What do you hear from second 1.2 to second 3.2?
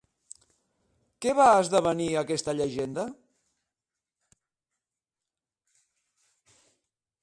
Què va esdevenir aquesta llegenda?